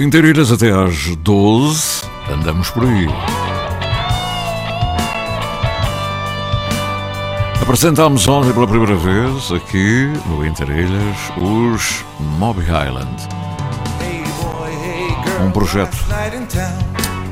[0.00, 3.06] Inteiriras até às 12, andamos por aí.
[7.60, 13.14] Apresentámos ontem pela primeira vez aqui no Interilhas os Mob Island.
[15.44, 15.98] Um projeto,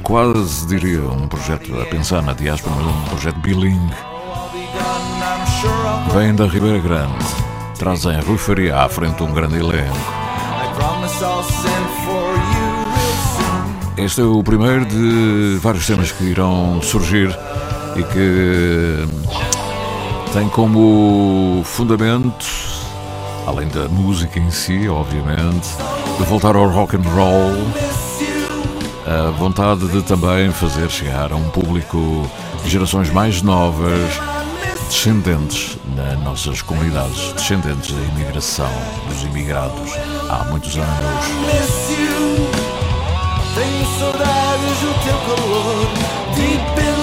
[0.02, 3.94] quase diria um projeto a pensar na diáspora, mas um projeto bilingue.
[6.12, 7.24] Vem da Ribeira Grande,
[7.78, 9.96] trazem Rui Faria à frente de um grande elenco.
[13.98, 17.36] Este é o primeiro de vários temas que irão surgir
[17.96, 19.08] e que
[20.32, 22.46] tem como fundamento,
[23.44, 25.68] além da música em si, obviamente,
[26.16, 27.56] de voltar ao rock and roll,
[29.04, 32.30] a vontade de também fazer chegar a um público
[32.62, 34.20] de gerações mais novas,
[34.88, 38.70] descendentes nas nossas comunidades, descendentes da imigração,
[39.08, 39.90] dos imigrados
[40.30, 42.57] há muitos anos.
[43.54, 45.88] Tenho saudades do teu calor
[46.34, 46.97] Deep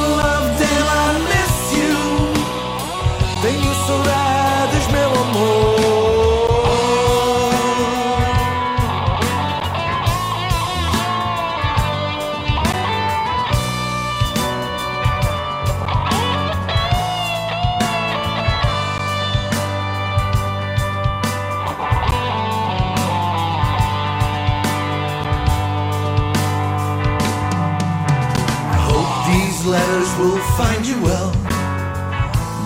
[29.66, 31.31] will find you well.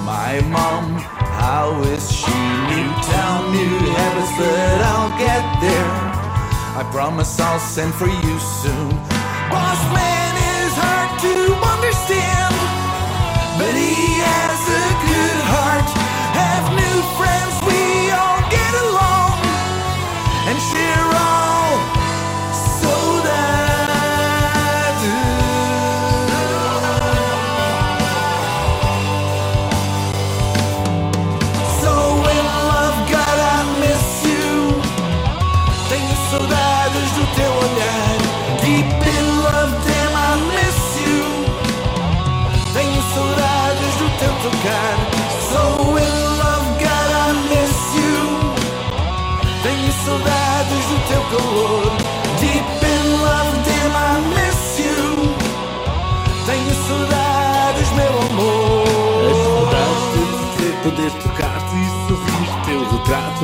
[0.04, 1.00] My mom,
[1.40, 2.28] how is she?
[2.28, 5.92] New town, new habits, but I'll get there.
[6.80, 8.90] I promise I'll send for you soon.
[9.50, 11.36] Boss man is hard to
[11.74, 12.56] understand,
[13.60, 13.96] but he
[14.28, 15.88] has a good heart.
[16.36, 17.39] Have new friends,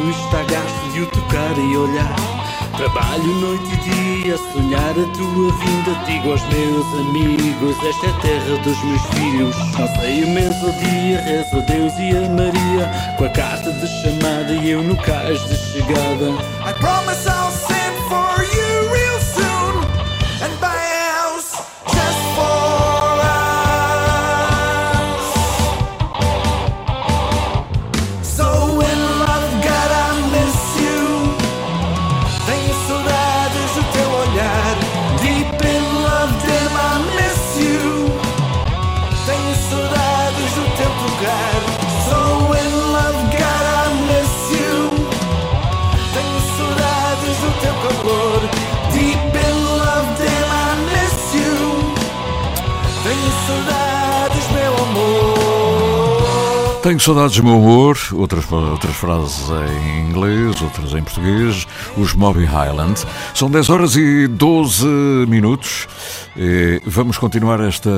[0.10, 2.16] está gasto e o tocar e olhar.
[2.78, 5.96] Trabalho noite e dia sonhar a tua vinda.
[6.06, 9.56] Digo aos meus amigos: Esta é a terra dos meus filhos.
[9.78, 13.16] Não sei o mês dia, rezo a Deus e a Maria.
[13.18, 16.32] Com a carta de chamada e eu no cais de chegada.
[16.66, 17.45] I promise I'll
[56.86, 61.66] Tenho saudades do meu amor, outras, outras frases em inglês, outras em português,
[61.98, 63.04] os Moby Highland.
[63.34, 64.86] São 10 horas e 12
[65.28, 65.88] minutos.
[66.86, 67.90] Vamos continuar esta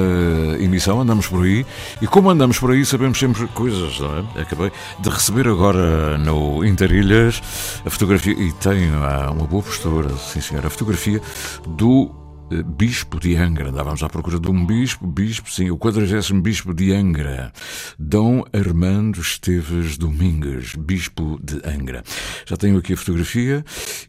[0.57, 1.65] emissão, andamos por aí.
[2.01, 4.41] E como andamos por aí, sabemos sempre coisas, não é?
[4.41, 7.43] Acabei de receber agora no Interilhas
[7.85, 11.21] a fotografia, e tenho ah, uma boa postura, sim senhor, a fotografia
[11.67, 12.26] do eh,
[12.65, 13.69] bispo de Angra.
[13.69, 16.07] Andávamos à procura de um bispo, bispo, sim, o 40
[16.41, 17.51] Bispo de Angra,
[17.97, 22.03] Dom Armando Esteves Domingues, Bispo de Angra.
[22.45, 23.63] Já tenho aqui a fotografia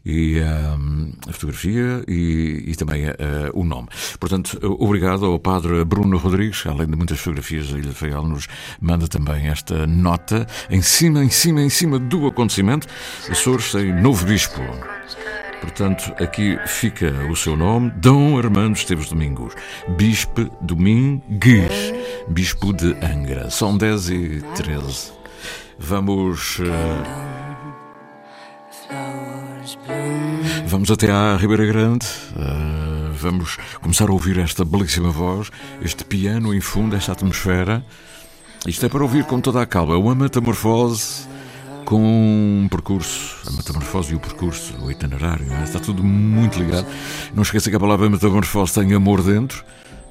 [0.05, 3.13] e um, a fotografia e, e também uh,
[3.53, 3.87] o nome.
[4.19, 8.47] Portanto, obrigado ao Padre Bruno Rodrigues, além de muitas fotografias, a Ilha Feial nos
[8.81, 12.87] manda também esta nota em cima, em cima, em cima do acontecimento.
[13.29, 14.61] Açores tem novo bispo.
[15.61, 19.53] Portanto, aqui fica o seu nome, Dom Armando Esteves Domingos,
[19.89, 21.93] Bispo Domingues,
[22.29, 23.49] Bispo de Angra.
[23.49, 25.11] São 10 e 13.
[25.77, 26.59] Vamos.
[26.59, 26.63] Uh,
[30.65, 32.05] vamos até à Ribeira Grande.
[32.35, 35.51] Uh, vamos começar a ouvir esta belíssima voz,
[35.81, 37.83] este piano em fundo, esta atmosfera.
[38.65, 39.97] Isto é para ouvir com toda a calma.
[39.97, 41.27] Uma metamorfose
[41.85, 45.63] com um percurso a metamorfose e o percurso, o itinerário, é?
[45.63, 46.87] está tudo muito ligado.
[47.33, 49.63] Não esqueça que a palavra metamorfose tem amor dentro.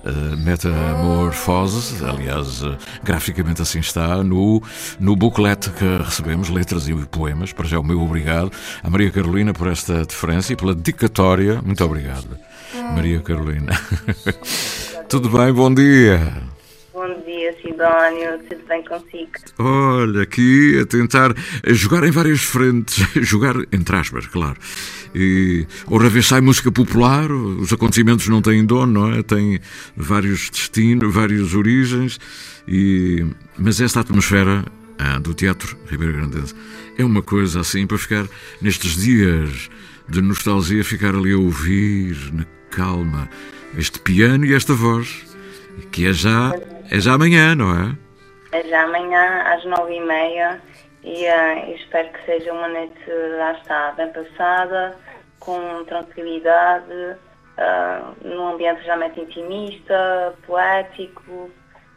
[0.05, 4.62] Uh, metamorfose, aliás, uh, graficamente assim está, no,
[4.99, 7.52] no booklet que recebemos, letras e poemas.
[7.52, 8.50] Para já, o meu obrigado
[8.82, 11.61] à Maria Carolina por esta deferência e pela dedicatória.
[11.62, 12.38] Muito obrigado,
[12.94, 13.73] Maria Carolina.
[15.08, 15.52] Tudo bem?
[15.52, 16.57] Bom dia.
[17.78, 18.40] Sidónio.
[18.48, 19.30] Tudo bem consigo?
[19.58, 21.32] Olha, aqui a tentar
[21.69, 24.56] jogar em várias frentes, jogar entre aspas, claro.
[25.14, 29.22] E outra vez sai música popular, os acontecimentos não têm dono, não é?
[29.22, 29.60] Tem
[29.96, 32.19] vários destinos, várias origens,
[32.66, 33.25] e...
[33.56, 34.64] mas esta atmosfera
[34.98, 36.54] ah, do Teatro Ribeiro Grandense
[36.98, 38.26] é uma coisa assim para ficar
[38.60, 39.70] nestes dias
[40.08, 43.30] de nostalgia, ficar ali a ouvir na calma
[43.76, 45.25] este piano e esta voz,
[45.92, 46.52] que é já,
[46.90, 47.96] é já amanhã, não é?
[48.52, 50.61] É já amanhã às nove e meia
[51.05, 52.99] e uh, espero que seja uma noite,
[53.38, 54.96] lá está, bem passada,
[55.38, 61.50] com tranquilidade, uh, num ambiente realmente intimista, poético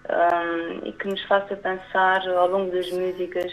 [0.10, 3.52] um, e que nos faça pensar ao longo das músicas,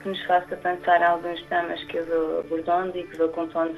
[0.00, 3.76] que nos faça pensar alguns temas que eu vou abordando e que vou contando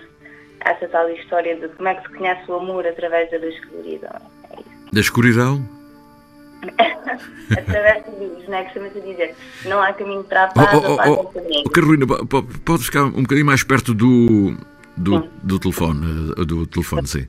[0.61, 4.20] essa tal história de como é que se conhece o amor através da escuridão.
[4.50, 5.80] É da escuridão?
[7.58, 8.64] Através de livros, não é?
[8.64, 9.35] Costuma-se a dizer,
[9.67, 11.62] não há caminho para a paz, oh, oh, a paz oh, é caminho.
[11.67, 12.06] Oh, Carolina,
[12.64, 14.56] pode ficar um bocadinho mais perto do,
[14.97, 17.29] do, do telefone, eh, do telefone, sim.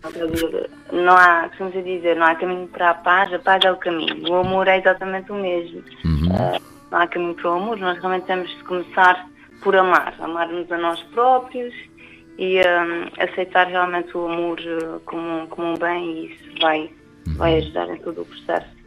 [0.92, 3.78] Não há, costuma-se a dizer, não há caminho para a paz, a paz é o
[3.78, 4.30] caminho.
[4.30, 5.82] O amor é exatamente o mesmo.
[6.04, 6.28] Uhum.
[6.28, 9.28] Uh, não há caminho para o amor, nós realmente temos de começar
[9.64, 11.74] por amar, amar-nos a nós próprios,
[12.38, 14.60] e um, aceitar realmente o amor
[15.06, 16.90] como, como um bem e isso vai,
[17.28, 17.34] uhum.
[17.36, 18.82] vai ajudar em todo o processo.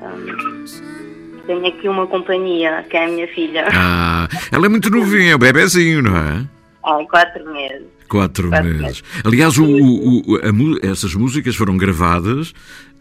[0.00, 3.66] Um, tenho aqui uma companhia, que é a minha filha.
[3.72, 6.46] Ah, ela é muito novinha, é um bebezinho, não é?
[6.84, 7.86] Há quatro meses.
[8.08, 8.80] Quatro, quatro meses.
[8.80, 9.04] meses.
[9.24, 12.50] Aliás, o, o, a, essas músicas foram gravadas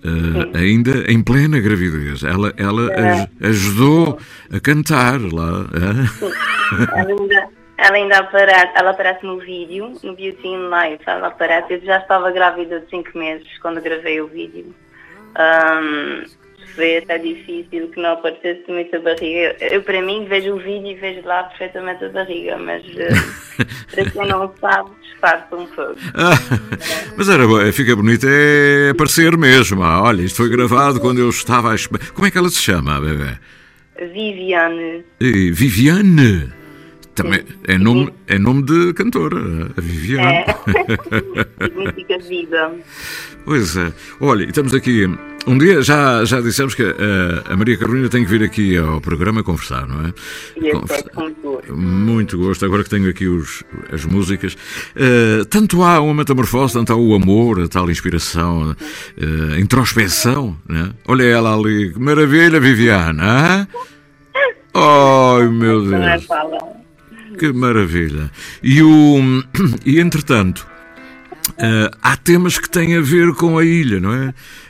[0.04, 2.24] uh, ainda em plena gravidez.
[2.24, 3.48] Ela, ela é.
[3.48, 4.18] ajudou
[4.52, 5.68] a cantar lá.
[5.74, 7.00] É?
[7.00, 7.50] Ela ainda
[7.82, 11.74] ela ainda aparece, ela aparece no vídeo, no Beauty in Life, ela aparece.
[11.74, 14.72] Eu já estava grávida de 5 meses quando gravei o vídeo.
[15.36, 16.24] Um,
[16.76, 19.56] foi até difícil que não aparecesse muito a barriga.
[19.60, 24.10] Eu, para mim, vejo o vídeo e vejo lá perfeitamente a barriga, mas uh, para
[24.10, 25.96] quem não sabe, disfarça um pouco.
[26.16, 26.34] Ah,
[27.18, 29.84] mas era, fica bonito é aparecer mesmo.
[29.84, 31.78] Ah, olha, isto foi gravado quando eu estava a...
[32.14, 33.38] Como é que ela se chama, bebê?
[34.14, 35.06] Viviane.
[35.20, 36.61] E, Viviane?
[37.16, 39.38] Também é nome, é nome de cantora,
[39.76, 40.38] a Viviane.
[40.38, 40.46] É.
[41.68, 42.72] Significa vida.
[43.46, 43.92] Pois é.
[44.20, 45.08] Olha, estamos aqui.
[45.48, 49.02] Um dia já, já dissemos que a, a Maria Carolina tem que vir aqui ao
[49.02, 50.72] programa conversar, não é?
[50.72, 51.04] Conversa...
[51.68, 52.64] é muito gosto.
[52.64, 54.54] Agora que tenho aqui os, as músicas.
[54.96, 60.92] Uh, tanto há uma metamorfose, tanto há o amor, a tal inspiração, uh, introspeção, né?
[61.08, 61.92] Olha ela ali.
[61.92, 63.68] Que maravilha, Viviana.
[64.74, 66.28] Ai, meu Deus.
[67.42, 68.30] Que maravilha.
[68.62, 69.18] E, o,
[69.84, 70.68] e entretanto,
[71.54, 74.28] uh, há temas que têm a ver com a ilha, não é?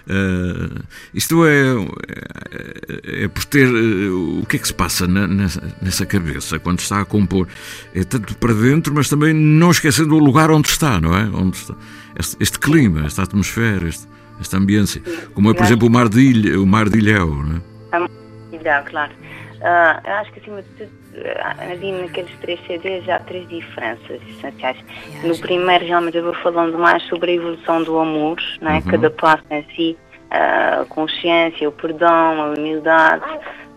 [0.08, 0.82] Uh,
[1.14, 3.68] isto é, é, é, por ter.
[3.68, 7.46] Uh, o que é que se passa na, nessa, nessa, cabeça quando está a compor?
[7.94, 11.26] É tanto para dentro, mas também não esquecendo o lugar onde está, não é?
[11.26, 11.76] Onde está.
[12.18, 14.08] Este, este clima, esta atmosfera, este,
[14.40, 15.02] esta ambiência.
[15.34, 18.08] Como é, por exemplo, o Mar de, Ilha, o mar de Ilhéu, não é?
[18.56, 19.12] Ilhéu, claro.
[19.62, 20.92] Uh, eu acho que acima de tudo,
[21.60, 24.78] ali naqueles três CDs há três diferenças essenciais.
[25.24, 28.82] No primeiro, realmente, eu vou falando mais sobre a evolução do amor, né?
[28.84, 28.92] Uhum.
[28.92, 29.98] cada passo em si,
[30.32, 33.24] a consciência, o perdão, a humildade,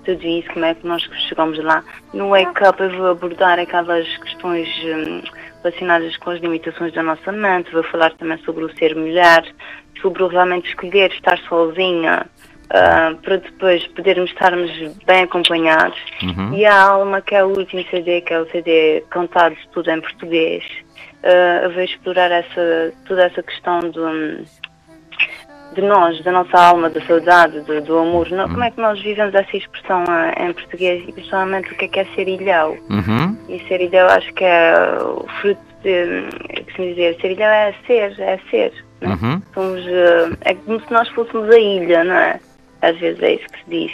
[0.06, 1.84] tudo isso, como é que nós chegamos lá.
[2.14, 5.22] No Wake Up, eu vou abordar aquelas questões hum,
[5.62, 9.44] relacionadas com as limitações da nossa mente, vou falar também sobre o ser mulher,
[10.00, 12.26] sobre o realmente escolher estar sozinha
[12.66, 14.70] uh, para depois podermos estarmos
[15.06, 15.98] bem acompanhados.
[16.22, 16.54] Uhum.
[16.54, 20.00] E a Alma, que é o último CD, que é o CD cantado tudo em
[20.00, 20.64] português,
[21.22, 24.44] uh, eu explorar essa, toda essa questão do,
[25.74, 28.28] de nós, da nossa alma, da saudade, do, do amor.
[28.28, 28.48] Uhum.
[28.48, 31.88] Como é que nós vivemos essa expressão uh, em português e principalmente o que é
[31.88, 32.78] que é ser ilhéu.
[32.90, 33.36] Uhum.
[33.48, 36.28] E ser ilhéu acho que é o fruto de,
[36.64, 38.72] que dizer, ser ilhéu é ser, é ser.
[39.00, 39.08] É?
[39.08, 39.42] Uhum.
[39.52, 39.84] Somos,
[40.40, 42.40] é como se nós fôssemos a ilha, não é?
[42.84, 43.92] Às vezes é isso que se diz,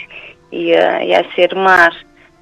[0.51, 1.93] e, uh, e a ser mar.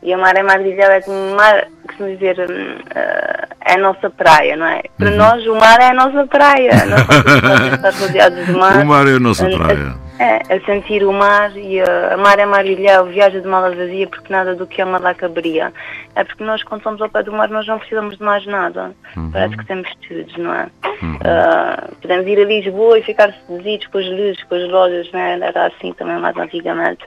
[0.01, 4.10] E a mar é mar ilha, é como mar, que dizer, uh, é a nossa
[4.10, 4.82] praia, não é?
[4.98, 5.18] Para uhum.
[5.18, 6.72] nós o mar é a nossa praia.
[6.86, 8.77] Nós estamos rodeados de mar.
[8.77, 10.08] O mar é a nossa praia.
[10.19, 14.05] É, a sentir o mar e a, mar é mar ilha, viaja de mala vazia
[14.05, 15.71] porque nada do que é uma lá caberia.
[16.13, 18.93] É porque nós, quando estamos ao pé do mar, nós não precisamos de mais nada.
[19.15, 19.31] Uhum.
[19.31, 20.67] Parece que temos tudo, não é?
[21.01, 21.15] Uhum.
[21.15, 25.19] Uh, podemos ir a Lisboa e ficar seduzidos com as luzes, com as lojas, não
[25.21, 25.39] é?
[25.39, 27.05] Era assim também mais antigamente.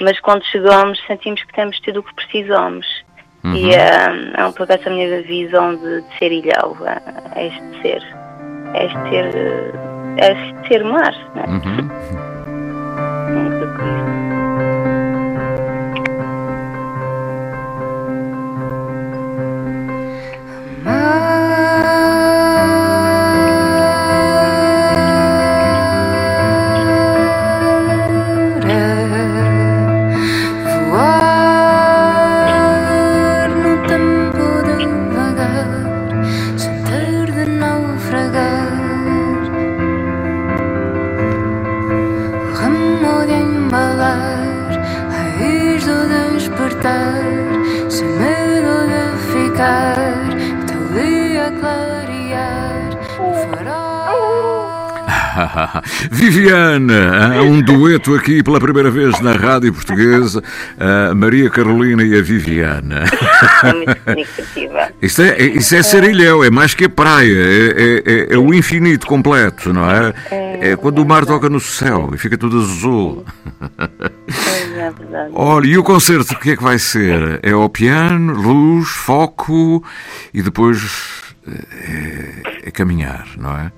[0.00, 2.86] Mas quando chegamos, sentimos que temos tudo o que precisamos.
[3.44, 3.56] Uhum.
[3.56, 7.82] E uh, é um pouco essa minha visão de, de ser ilhau, é, é este
[7.82, 8.02] ser.
[8.72, 9.74] É este ser,
[10.16, 11.14] é este ser mar,
[13.34, 13.54] não é?
[20.86, 21.23] Uhum.
[56.10, 60.42] Viviana, um dueto aqui pela primeira vez na rádio portuguesa,
[60.78, 63.04] a Maria Carolina e a Viviana.
[63.62, 64.88] É muito significativa.
[65.00, 69.06] Isto é, isso é Serilhão, é mais que a praia, é, é, é, o infinito
[69.06, 70.14] completo, não é?
[70.30, 73.24] É, é quando o mar toca no céu e fica tudo azul.
[74.76, 75.28] É.
[75.32, 77.40] Olha, e o concerto, o que é que vai ser?
[77.42, 79.82] É ao piano, luz, foco
[80.32, 83.70] e depois é, é caminhar, não é?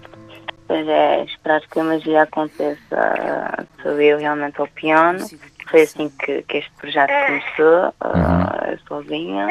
[0.66, 3.66] Pois é, esperar que a magia aconteça.
[3.82, 5.24] Sou eu realmente ao piano.
[5.70, 9.48] Foi assim que, que este projeto começou, uh, sozinha.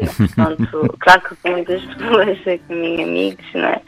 [0.00, 3.80] E, portanto, claro que com muitas pessoas, com amigos, não é?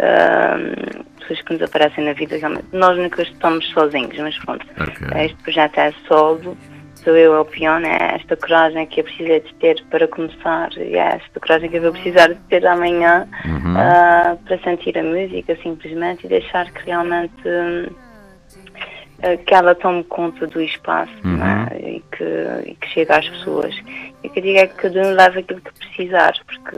[0.00, 2.66] Uh, pessoas que nos aparecem na vida, realmente.
[2.72, 4.66] Nós nunca estamos sozinhos, mas pronto.
[4.80, 5.26] Okay.
[5.26, 6.56] Este projeto é solo
[7.02, 10.96] sou eu ao piano, é esta coragem que eu precisei de ter para começar e
[10.96, 13.72] é esta coragem que eu vou precisar de ter amanhã uhum.
[13.72, 20.46] uh, para sentir a música simplesmente e deixar que realmente uh, que ela tome conta
[20.46, 21.36] do espaço uhum.
[21.36, 21.68] né?
[21.78, 23.74] e, que, e que chegue às pessoas.
[24.22, 26.76] E o que eu digo é que cada um leva aquilo que precisar, porque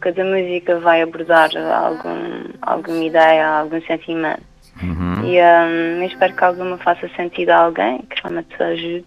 [0.00, 4.55] cada música vai abordar algum, alguma ideia, algum sentimento.
[4.82, 5.24] Uhum.
[5.24, 9.06] E um, espero que alguma faça sentido a alguém, que realmente ajude.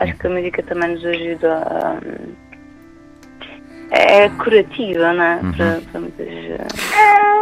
[0.00, 1.94] Acho que a música também nos ajuda a.
[1.94, 2.45] Um,
[3.90, 5.40] é curativa, não é?
[5.42, 5.52] Uhum.
[5.52, 6.26] Para, para muitas.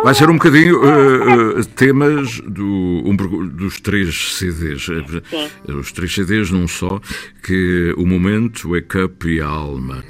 [0.03, 4.85] Vai ser um bocadinho uh, uh, temas do, um, dos três CDs.
[4.85, 5.51] Sim.
[5.69, 7.01] Os três CDs num só,
[7.43, 10.05] que o momento, wake up e a alma.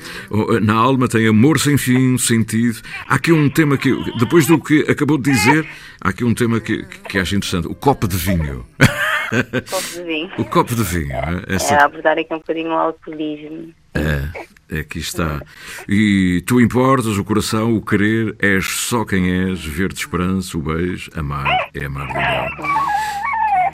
[0.63, 2.81] Na alma tem amor sem fim, sentido.
[3.07, 5.67] Há aqui um tema que, depois do que acabou de dizer,
[6.01, 8.67] há aqui um tema que, que acho interessante: o copo de vinho.
[8.81, 10.31] O copo de vinho.
[10.39, 11.13] O copo de vinho.
[11.13, 11.55] É?
[11.55, 11.75] Essa...
[11.75, 13.73] É abordar aqui um bocadinho o alcoolismo.
[13.95, 14.55] É.
[14.81, 15.41] Aqui está.
[15.89, 21.11] E tu importas o coração, o querer, és só quem és, ver-te esperança, o beijo,
[21.15, 22.51] amar é amar de amor.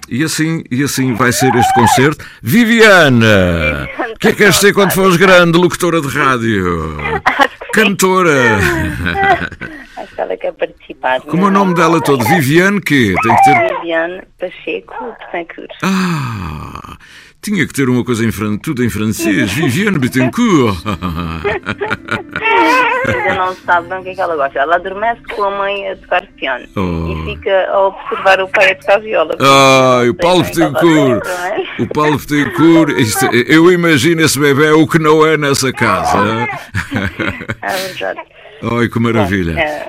[0.08, 2.24] E assim, e assim vai ser este concerto.
[2.42, 3.88] Viviana!
[4.12, 6.90] O que é que queres ser quando fores grande, locutora de rádio?
[7.72, 8.58] Cantora!
[9.96, 11.20] Acho que ela quer participar.
[11.20, 12.24] Como é o nome dela todo?
[12.24, 13.14] Viviane quê?
[13.22, 13.76] Tem que ter...
[13.76, 15.70] Viviane Pacheco Betancourt.
[15.84, 16.96] Ah!
[17.42, 19.50] Tinha que ter uma coisa em francês, tudo em francês.
[19.52, 20.76] Viviane Bittencourt.
[23.08, 24.58] Ainda não sabe bem o que é que ela gosta.
[24.58, 27.12] Ela adormece com a mãe a tocar piano oh.
[27.12, 29.34] e fica a observar o pai a tocar viola.
[29.40, 31.26] Ai, o Paulo Bittencourt.
[31.78, 32.90] O Paulo Bittencourt.
[32.98, 36.46] Isto, eu imagino esse bebê o que não é nessa casa.
[37.62, 38.20] É verdade.
[38.62, 39.58] Ai, que maravilha.
[39.58, 39.88] É,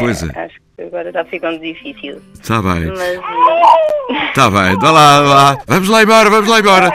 [0.00, 0.48] pois é.
[0.78, 2.20] Agora está ficando difícil.
[2.40, 2.86] Está bem.
[2.86, 4.28] Mas.
[4.28, 5.58] Está bem, dá lá, dá lá.
[5.66, 6.92] Vamos lá embora, vamos lá embora.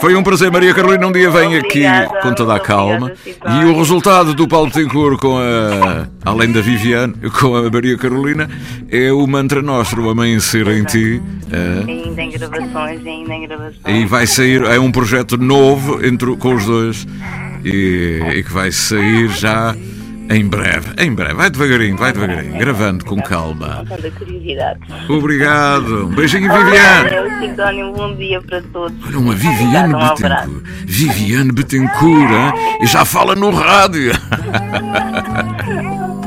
[0.00, 1.06] Foi um prazer, Maria Carolina.
[1.06, 1.82] Um dia vem aqui
[2.22, 3.12] com toda a calma.
[3.26, 6.06] E o resultado do Paulo Tencourt com a.
[6.24, 8.48] Além da Viviane, com a Maria Carolina,
[8.90, 11.22] é o Mantra Nostro, o Amanhecer em Ti.
[11.50, 11.90] É.
[11.90, 13.80] Ainda em gravações, ainda em gravações.
[13.86, 17.06] E vai sair, é um projeto novo entre, com os dois.
[17.64, 19.74] E, e que vai sair já
[20.30, 21.34] em breve, em breve.
[21.34, 22.58] Vai devagarinho, vai devagarinho.
[22.58, 23.84] Gravando com calma.
[25.08, 26.06] Obrigado.
[26.06, 27.10] Um beijinho, Viviane.
[27.40, 28.96] Sidónio, um bom dia para todos.
[29.06, 30.62] Olha, uma Viviane Betancourt.
[30.84, 32.78] Viviane Betancourt, hein?
[32.82, 34.12] e já fala no rádio.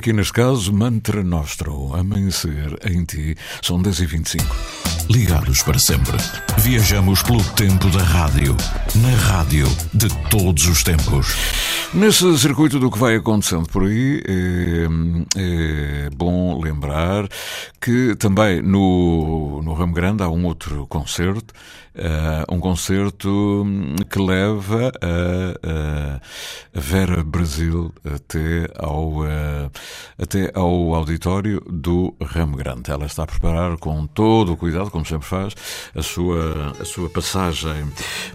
[0.00, 4.42] aqui neste caso, Mantra Nostro, Amanhecer em Ti, são 10h25.
[5.10, 6.16] Ligados para sempre.
[6.56, 8.56] Viajamos pelo tempo da rádio,
[8.94, 11.36] na rádio de todos os tempos.
[11.92, 17.26] Nesse circuito do que vai acontecendo por aí, é, é bom lembrar
[17.80, 21.52] que também no, no Ramo Grande há um outro concerto
[21.92, 23.66] Uh, um concerto
[24.08, 26.16] que leva a,
[26.72, 29.70] a Vera Brasil até ao, uh,
[30.16, 32.92] até ao auditório do Ramo Grande.
[32.92, 35.52] Ela está a preparar com todo o cuidado, como sempre faz,
[35.92, 37.90] a sua, a sua passagem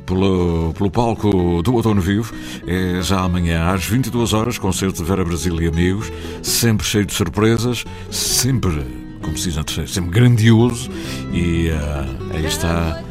[0.06, 2.36] pelo, pelo palco do Outono Vivo.
[2.68, 7.14] É já amanhã às 22 horas, concerto de Vera Brasil e amigos, sempre cheio de
[7.14, 8.86] surpresas, sempre,
[9.22, 10.90] como se diz na terceira, sempre grandioso.
[11.34, 13.02] E uh, aí está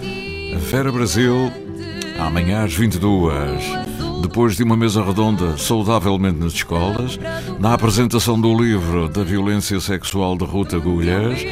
[0.71, 1.53] Vera Brasil,
[2.19, 3.85] amanhã às 22
[4.25, 7.19] depois de uma mesa redonda saudavelmente nas escolas,
[7.61, 11.45] na apresentação do livro da violência sexual de Ruta Gulhas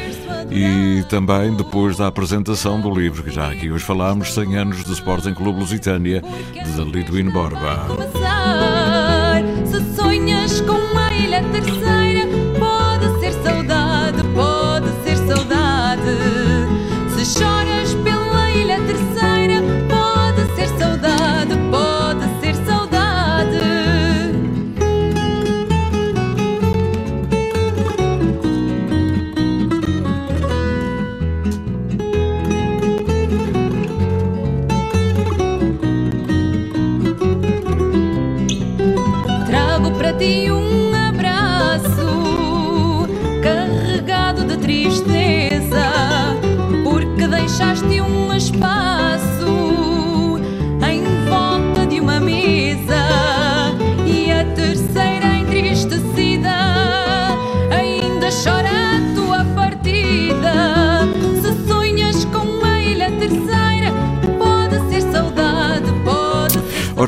[0.50, 4.92] e também depois da apresentação do livro, que já aqui hoje falámos, 100 anos de
[4.92, 7.86] Sporting Clube Lusitânia, de Lidwin Borba.
[9.94, 11.71] Sonhas com a ilha terceira,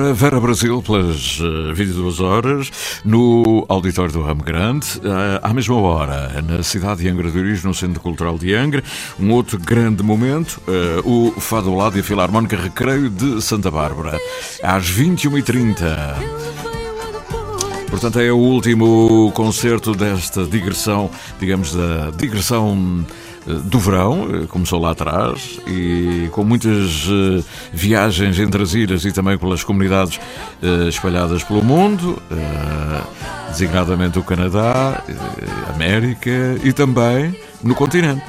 [0.04, 2.70] Ora, Vera Brasil, pelas eh, 22 horas,
[3.06, 7.64] no Auditório do Ramo Grande, eh, à mesma hora, na cidade de Angra do Iris,
[7.64, 8.84] no Centro Cultural de Angra,
[9.18, 14.20] um outro grande momento, eh, o Fado Lado e a Filarmónica Recreio de Santa Bárbara,
[14.62, 16.43] às 21h30.
[17.94, 23.06] Portanto, é o último concerto desta digressão, digamos, da digressão
[23.46, 29.04] eh, do verão, eh, começou lá atrás, e com muitas eh, viagens entre as ilhas
[29.04, 30.18] e também pelas comunidades
[30.88, 32.20] espalhadas pelo mundo,
[33.50, 35.00] designadamente o Canadá,
[35.72, 38.24] América e também no continente.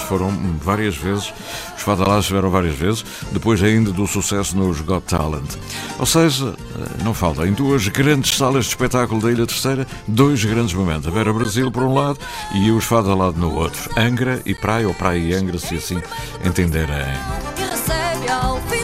[0.00, 0.30] Eles foram
[0.62, 1.32] várias vezes,
[1.76, 5.56] os Fadalás estiveram várias vezes, depois ainda do sucesso nos Got Talent.
[5.98, 10.42] Ou seja, eh, não falta, em duas grandes salas de espetáculo da Ilha Terceira, dois
[10.44, 11.06] grandes momentos.
[11.06, 12.18] A Vera Brasil por um lado
[12.54, 13.90] e os Fadalado no outro.
[13.96, 16.00] Angra e Praia, ou Praia e Angra, se assim
[16.44, 16.96] entenderem.
[17.54, 18.79] que recebe ao fim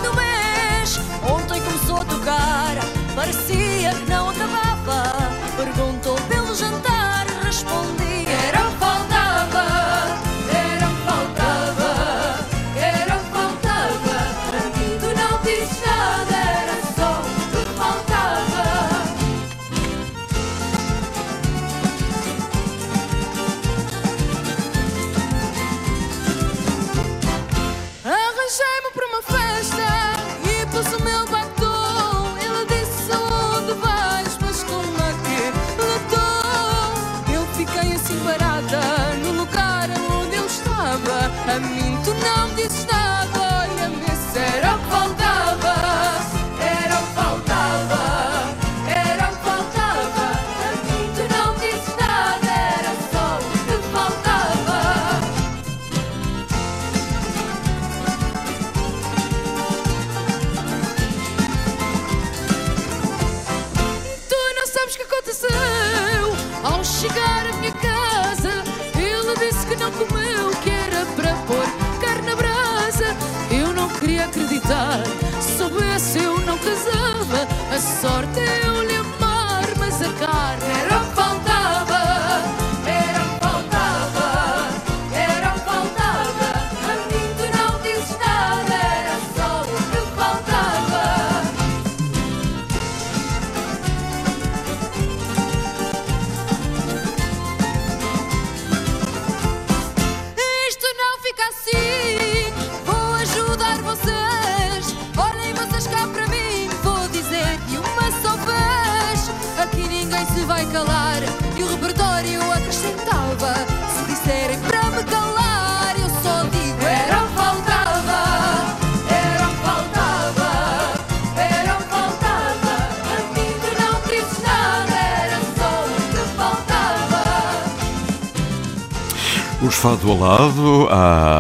[130.26, 130.88] Lado,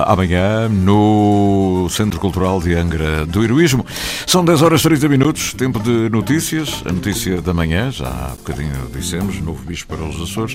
[0.06, 3.84] amanhã, no Centro Cultural de Angra do Heroísmo.
[4.24, 6.84] São 10 horas e 30 minutos, tempo de notícias.
[6.86, 10.54] A notícia da manhã, já há bocadinho dissemos, novo bicho para os Açores.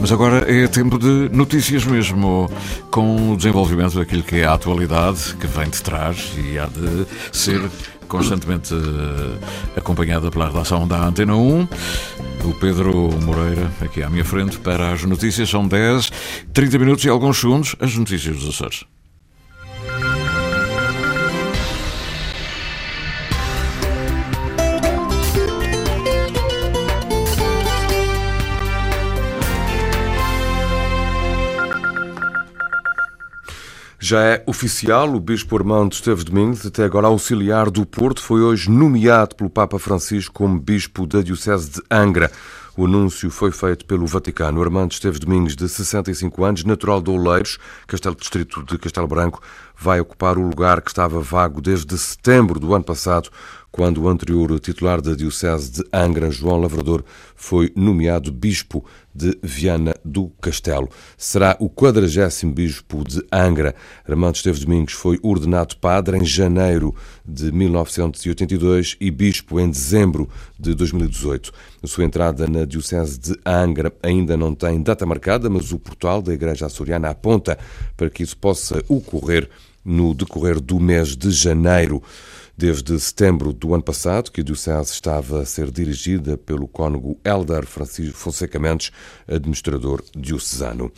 [0.00, 2.50] Mas agora é tempo de notícias mesmo,
[2.90, 7.06] com o desenvolvimento daquilo que é a atualidade que vem de trás e há de
[7.32, 7.60] ser
[8.06, 11.68] constantemente eh, acompanhada pela redação da Antena 1.
[12.44, 15.48] O Pedro Moreira, aqui à minha frente, para as notícias.
[15.48, 16.12] São 10,
[16.52, 18.95] 30 minutos e alguns segundos, as notícias dos Açores.
[34.08, 38.70] Já é oficial, o Bispo Armando Esteves Domingos, até agora auxiliar do Porto, foi hoje
[38.70, 42.30] nomeado pelo Papa Francisco como Bispo da Diocese de Angra.
[42.76, 44.62] O anúncio foi feito pelo Vaticano.
[44.62, 49.42] Armando Esteves Domingos, de 65 anos, natural de Oleiros, Castelo Distrito de Castelo Branco,
[49.76, 53.28] vai ocupar o lugar que estava vago desde setembro do ano passado,
[53.76, 58.82] quando o anterior titular da Diocese de Angra, João Lavrador, foi nomeado Bispo
[59.14, 60.88] de Viana do Castelo.
[61.18, 63.74] Será o quadragésimo Bispo de Angra.
[64.08, 70.26] Armando Esteves Domingos foi ordenado padre em janeiro de 1982 e Bispo em dezembro
[70.58, 71.52] de 2018.
[71.82, 76.22] A sua entrada na Diocese de Angra ainda não tem data marcada, mas o portal
[76.22, 77.58] da Igreja Açoriana aponta
[77.94, 79.50] para que isso possa ocorrer
[79.84, 82.02] no decorrer do mês de janeiro.
[82.58, 87.66] Desde setembro do ano passado, que a Diocese estava a ser dirigida pelo cônego Helder
[87.66, 88.90] Francisco Fonseca Mendes,
[89.28, 90.90] administrador diocesano.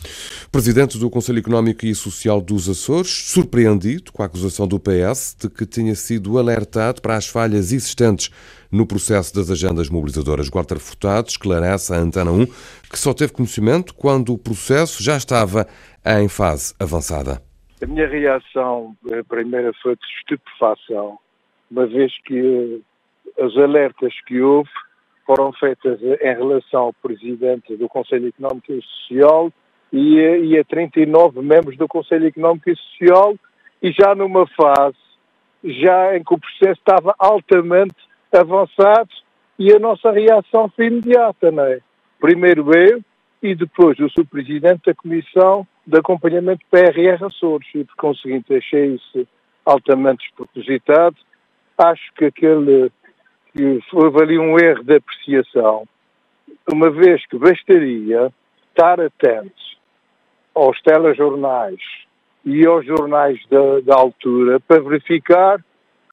[0.53, 5.49] Presidente do Conselho Económico e Social dos Açores, surpreendido com a acusação do PS de
[5.49, 8.29] que tinha sido alertado para as falhas existentes
[8.71, 10.47] no processo das agendas mobilizadoras.
[10.47, 12.45] Walter Furtado esclarece à Antena 1
[12.89, 15.67] que só teve conhecimento quando o processo já estava
[16.05, 17.41] em fase avançada.
[17.83, 21.19] A minha reação, a primeira foi de estupefação
[21.69, 22.81] uma vez que
[23.39, 24.69] as alertas que houve
[25.25, 29.51] foram feitas em relação ao Presidente do Conselho Económico e Social
[29.93, 33.35] e a, e a 39 membros do Conselho Económico e Social
[33.81, 34.97] e já numa fase
[35.63, 37.95] já em que o processo estava altamente
[38.33, 39.09] avançado
[39.57, 41.79] e a nossa reação foi imediata, não é?
[42.19, 43.01] Primeiro eu
[43.41, 49.27] e depois o Subpresidente da Comissão de Acompanhamento PRR Açores e por conseguinte achei isso
[49.65, 51.17] altamente despropositado
[51.79, 52.91] acho que aquele
[53.53, 55.87] que houve ali um erro de apreciação,
[56.71, 58.31] uma vez que bastaria
[58.69, 59.77] estar atentos
[60.53, 61.79] aos telejornais
[62.45, 65.63] e aos jornais da, da altura para verificar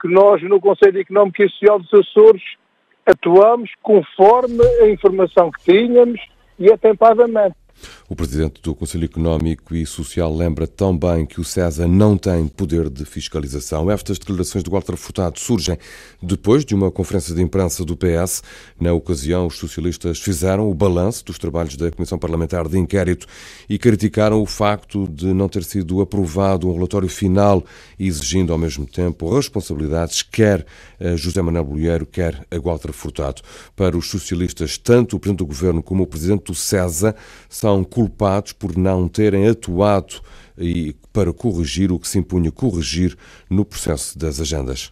[0.01, 2.43] que nós no Conselho Económico e Social dos Açores
[3.05, 6.19] atuamos conforme a informação que tínhamos
[6.59, 7.55] e atempadamente.
[8.09, 12.89] O presidente do Conselho Económico e Social lembra também que o César não tem poder
[12.89, 13.91] de fiscalização.
[13.91, 15.77] Estas declarações de Walter Furtado surgem
[16.21, 18.41] depois de uma conferência de imprensa do PS.
[18.79, 23.27] Na ocasião, os socialistas fizeram o balanço dos trabalhos da Comissão Parlamentar de Inquérito
[23.67, 27.61] e criticaram o facto de não ter sido aprovado um relatório final,
[27.99, 30.65] exigindo ao mesmo tempo responsabilidades quer
[30.97, 33.41] a José Manuel Bolheiro, quer a Walter Furtado.
[33.75, 37.13] Para os socialistas, tanto o Presidente do Governo como o Presidente do César
[37.49, 40.21] são culpados por não terem atuado
[40.57, 43.17] e para corrigir o que se impunha corrigir
[43.49, 44.91] no processo das agendas.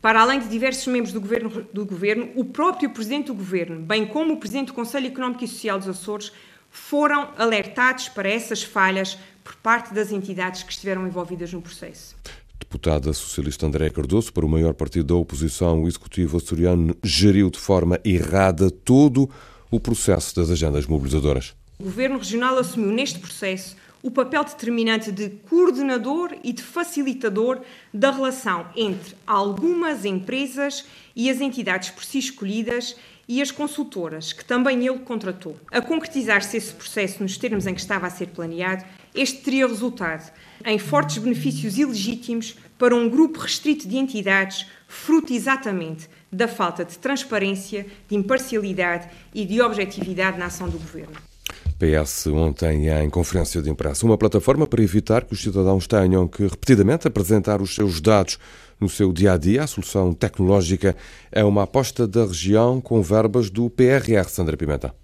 [0.00, 4.04] Para além de diversos membros do governo, do governo, o próprio Presidente do Governo, bem
[4.04, 6.32] como o Presidente do Conselho Económico e Social dos Açores,
[6.68, 12.16] foram alertados para essas falhas por parte das entidades que estiveram envolvidas no processo.
[12.58, 17.58] Deputada socialista André Cardoso, para o maior partido da oposição, o Executivo açoriano geriu de
[17.58, 19.28] forma errada todo
[19.70, 21.54] o processo das agendas mobilizadoras.
[21.82, 27.60] O Governo Regional assumiu neste processo o papel determinante de coordenador e de facilitador
[27.92, 32.94] da relação entre algumas empresas e as entidades por si escolhidas
[33.26, 35.56] e as consultoras, que também ele contratou.
[35.72, 40.32] A concretizar-se esse processo nos termos em que estava a ser planeado, este teria resultado
[40.64, 46.96] em fortes benefícios ilegítimos para um grupo restrito de entidades, fruto exatamente da falta de
[46.96, 51.31] transparência, de imparcialidade e de objetividade na ação do governo.
[51.78, 56.42] PS ontem em conferência de imprensa uma plataforma para evitar que os cidadãos tenham que
[56.44, 58.38] repetidamente apresentar os seus dados
[58.80, 59.64] no seu dia a dia.
[59.64, 60.96] A solução tecnológica
[61.30, 64.94] é uma aposta da região com verbas do PRR, Sandra Pimenta.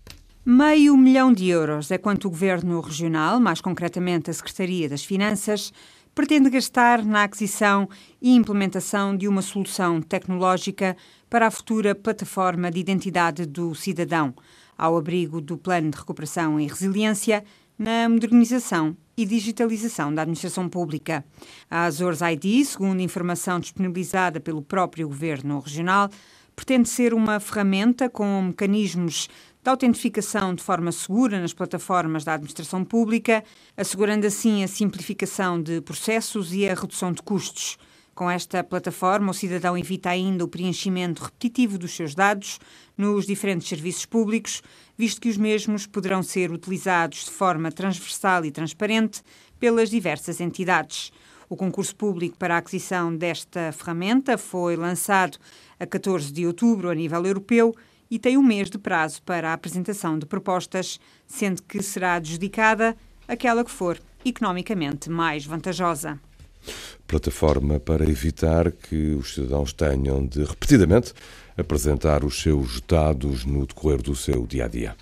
[0.45, 5.73] Meio milhão de euros é quanto o Governo Regional, mais concretamente a Secretaria das Finanças,
[6.15, 7.89] pretende gastar na aquisição
[8.21, 10.97] e implementação de uma solução tecnológica
[11.29, 14.35] para a futura plataforma de identidade do cidadão
[14.79, 17.45] ao abrigo do Plano de Recuperação e Resiliência,
[17.79, 21.25] na modernização e digitalização da administração pública.
[21.71, 26.09] A Azores ID, segundo informação disponibilizada pelo próprio Governo Regional,
[26.55, 29.29] pretende ser uma ferramenta com mecanismos
[29.63, 33.45] de autentificação de forma segura nas plataformas da administração pública,
[33.77, 37.77] assegurando assim a simplificação de processos e a redução de custos.
[38.19, 42.59] Com esta plataforma, o cidadão evita ainda o preenchimento repetitivo dos seus dados
[42.97, 44.61] nos diferentes serviços públicos,
[44.97, 49.23] visto que os mesmos poderão ser utilizados de forma transversal e transparente
[49.61, 51.13] pelas diversas entidades.
[51.49, 55.39] O concurso público para a aquisição desta ferramenta foi lançado
[55.79, 57.73] a 14 de outubro a nível europeu
[58.11, 62.97] e tem um mês de prazo para a apresentação de propostas, sendo que será adjudicada
[63.29, 66.19] aquela que for economicamente mais vantajosa.
[67.07, 71.13] Plataforma para evitar que os cidadãos tenham de repetidamente
[71.57, 74.97] apresentar os seus dados no decorrer do seu dia a dia.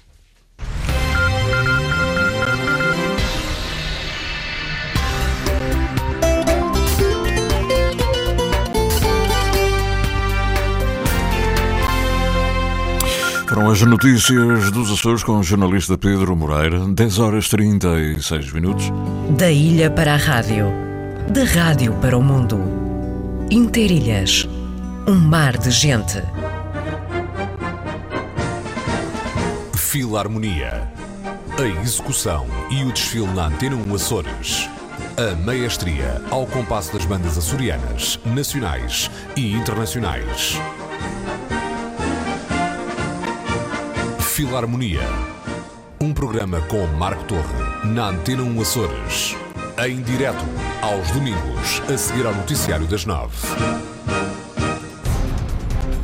[13.57, 18.93] Foram as notícias dos Açores com o jornalista Pedro Moreira, 10 horas 36 minutos.
[19.31, 20.67] Da ilha para a rádio,
[21.29, 22.61] da rádio para o mundo.
[23.51, 24.49] Interilhas,
[25.07, 26.23] um mar de gente.
[29.75, 30.89] Filarmonia.
[31.59, 34.69] A execução e o desfile na Antena 1 Açores.
[35.17, 40.61] A maestria ao compasso das bandas açorianas, nacionais e internacionais.
[44.21, 45.09] Filarmonia.
[46.01, 49.46] Um programa com Marco Torre, na Antena 1 Açores.
[49.79, 50.43] Em direto,
[50.81, 53.37] aos domingos, a seguir ao noticiário das nove.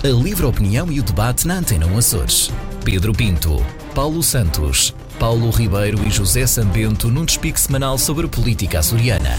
[0.04, 2.50] A livre opinião e o debate na Antena 1 Açores.
[2.84, 9.38] Pedro Pinto, Paulo Santos, Paulo Ribeiro e José Sambento num despique semanal sobre política açoriana.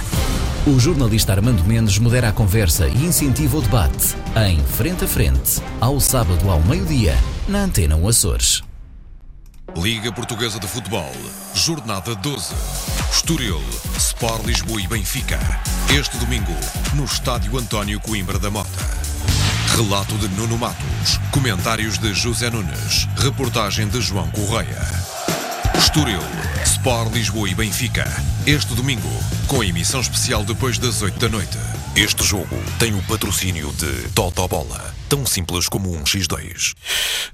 [0.65, 4.15] O jornalista Armando Mendes modera a conversa e incentiva o debate
[4.47, 7.15] em Frente a Frente, ao sábado ao meio-dia,
[7.47, 8.63] na Antena 1 Açores.
[9.75, 11.11] Liga Portuguesa de Futebol,
[11.55, 12.53] Jornada 12.
[13.11, 13.59] Estoril,
[13.97, 15.39] Sport Lisboa e Benfica.
[15.89, 16.55] Este domingo,
[16.93, 18.69] no Estádio António Coimbra da Mota.
[19.75, 21.19] Relato de Nuno Matos.
[21.31, 23.07] Comentários de José Nunes.
[23.17, 24.79] Reportagem de João Correia.
[25.75, 26.21] Estoril,
[26.63, 28.05] Sport Lisboa e Benfica.
[28.45, 29.09] Este domingo,
[29.47, 31.57] com emissão especial depois das 8 da noite.
[31.95, 35.02] Este jogo tem o patrocínio de Totobola.
[35.13, 36.73] Tão simples como um X2.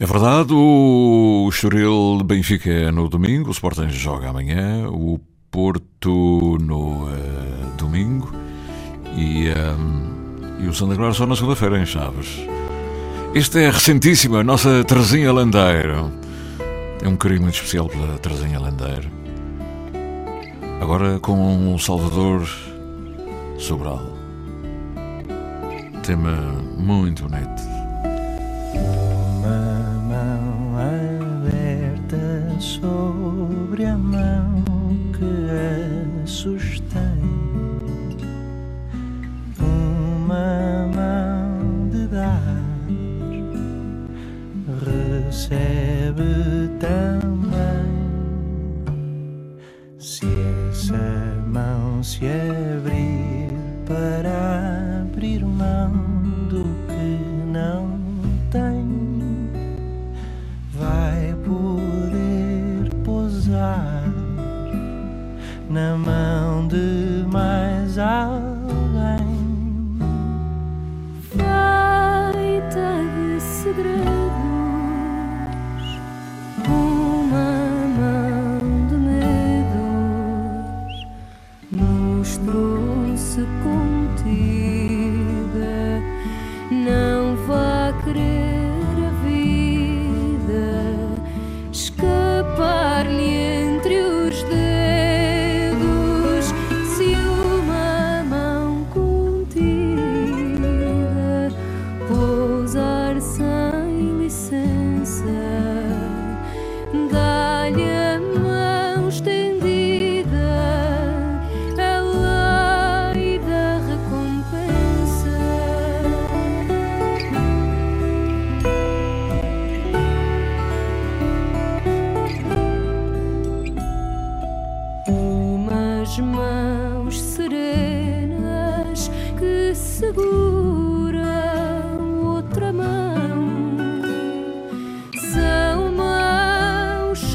[0.02, 5.18] É verdade, o Estoril Benfica é no domingo, o Sporting joga amanhã, o
[5.50, 8.34] Porto no uh, domingo
[9.16, 12.28] e, um, e o Santa Clara só na segunda-feira em Chaves.
[13.34, 16.12] Esta é recentíssima, a nossa Terezinha Landeiro.
[17.02, 19.10] É um carinho muito especial pela Terezinha Landeiro.
[20.82, 22.46] Agora com o Salvador
[23.58, 24.06] Sobral.
[26.04, 27.69] Tema muito bonito.
[40.30, 42.40] Uma mão de dar.
[44.86, 45.99] Recebe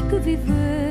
[0.09, 0.84] que viveram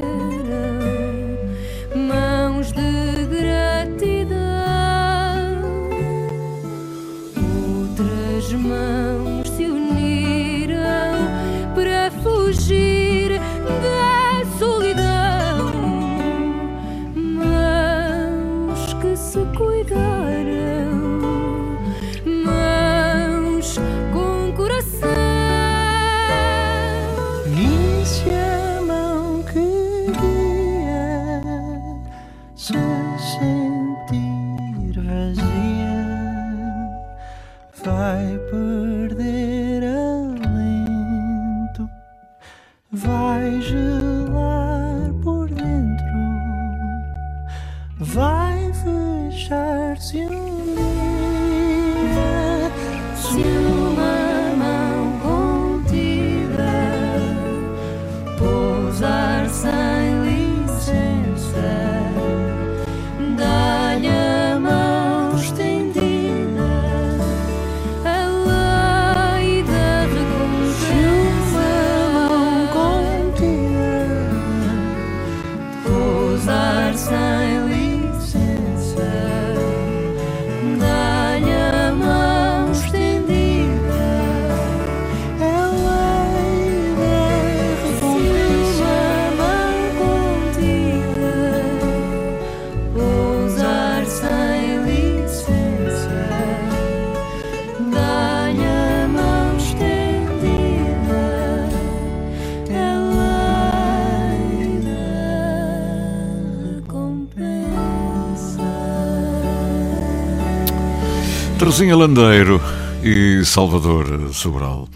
[111.75, 112.61] Terezinha Landeiro
[113.03, 114.89] e Salvador Sobral.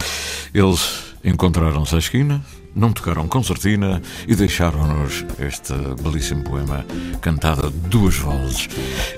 [0.55, 2.41] Eles encontraram-se à esquina,
[2.73, 6.87] não tocaram concertina e deixaram-nos este belíssimo poema
[7.21, 8.69] cantado a duas vozes.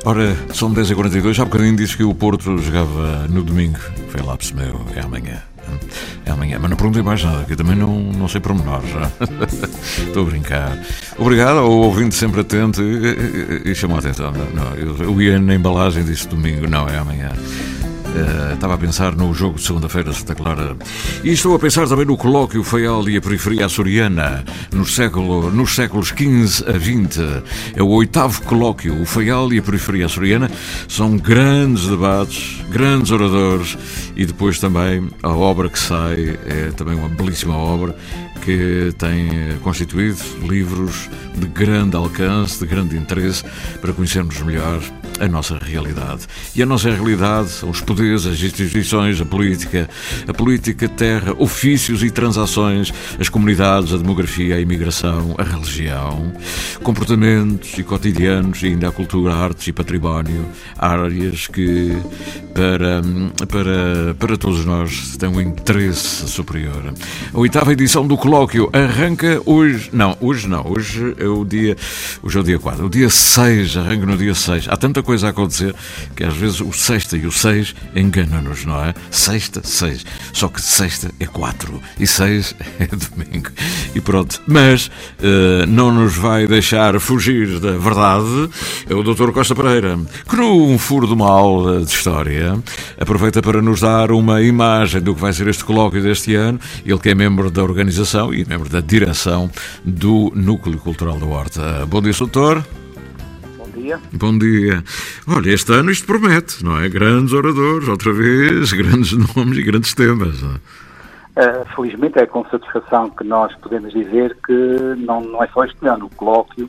[0.06, 3.78] Ora, são 10h42, há bocadinho disse que o Porto jogava no domingo.
[4.08, 5.49] Foi lá, meu, é amanhã.
[6.24, 9.10] É amanhã, mas não perguntei mais nada, que eu também não, não sei já.
[10.04, 10.78] Estou a brincar.
[11.18, 14.32] Obrigado ao ouvinte sempre atento e, e, e chamou a atenção.
[14.32, 17.30] Não, eu, eu ia na embalagem disse domingo, não, é amanhã.
[18.14, 20.76] Eh, estava a pensar no jogo de segunda-feira, Santa Clara.
[21.22, 25.74] E estou a pensar também no colóquio Feial e a periferia açoriana, no século, nos
[25.74, 27.42] séculos XV a XX.
[27.76, 29.00] É o oitavo colóquio.
[29.00, 30.50] O Feial e a periferia açoriana
[30.88, 33.78] são grandes debates, grandes oradores
[34.16, 37.94] e depois também a obra que sai é também uma belíssima obra
[38.40, 40.18] que tem eh, constituído
[40.48, 43.44] livros de grande alcance, de grande interesse
[43.80, 44.80] para conhecermos melhor
[45.20, 46.22] a nossa realidade.
[46.56, 49.88] E a nossa realidade, os poderes, as instituições, a política,
[50.26, 56.32] a política, terra, ofícios e transações, as comunidades, a demografia, a imigração, a religião,
[56.82, 60.46] comportamentos e cotidianos, e ainda a cultura, artes e património,
[60.78, 61.96] áreas que
[62.54, 63.02] para,
[63.46, 66.94] para, para todos nós têm um interesse superior.
[67.32, 71.76] A oitava edição do colóquio arranca hoje, não, hoje não, hoje é o dia,
[72.22, 74.68] hoje é o dia 4, o dia 6, arranca no dia 6.
[74.68, 75.74] Há tanta coisa a acontecer
[76.14, 78.94] que às vezes o sexta e o 6 enganam-nos, não é?
[79.10, 80.06] Sexta, 6.
[80.32, 83.50] Só que sexta é 4 e 6 é domingo.
[83.96, 84.40] E pronto.
[84.46, 88.48] Mas eh, não nos vai deixar fugir da verdade
[88.88, 89.32] é o Dr.
[89.32, 92.56] Costa Pereira, que num furo de aula de História
[92.96, 96.60] aproveita para nos dar uma imagem do que vai ser este colóquio deste ano.
[96.86, 99.50] Ele que é membro da organização e membro da direção
[99.84, 101.86] do Núcleo Cultural da Horta.
[101.86, 102.62] Bom dia, doutor.
[103.56, 103.98] Bom dia.
[104.12, 104.84] Bom dia.
[105.26, 106.88] Olha, este ano isto promete, não é?
[106.88, 110.40] Grandes oradores, outra vez, grandes nomes e grandes temas.
[110.42, 114.52] Uh, felizmente é com satisfação que nós podemos dizer que
[114.98, 116.06] não, não é só este ano.
[116.06, 116.68] O colóquio,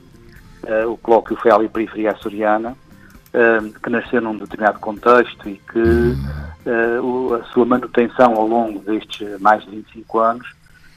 [0.63, 6.15] uh, o colóquio foi ali periferia açoriana, uh, que nasceu num determinado contexto e que
[7.01, 10.47] o- a sua manutenção ao longo destes mais de 25 anos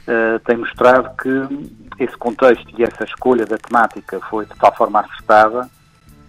[0.09, 5.01] uh, tem mostrado que esse contexto e essa escolha da temática foi de tal forma
[5.01, 5.69] acertada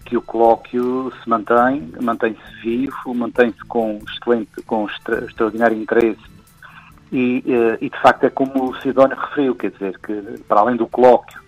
[0.06, 6.36] que o colóquio se mantém, mantém-se vivo, mantém-se com excelente, com extra- extraordinário interesse
[7.12, 10.14] e, eh, e, de facto é como o Sidónio referiu, quer dizer, que
[10.48, 11.40] para além do colóquio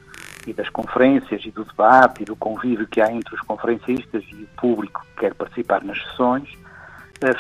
[0.48, 4.44] e das conferências e do debate e do convívio que há entre os conferencistas e
[4.44, 6.67] o público que quer participar nas sessões, eh,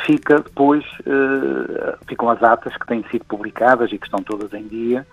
[0.05, 4.67] fica depois, eh, ficam as atas que têm sido publicadas e que estão todas em
[4.67, 5.05] dia